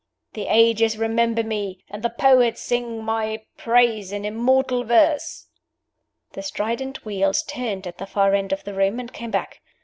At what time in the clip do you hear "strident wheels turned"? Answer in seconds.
6.41-7.85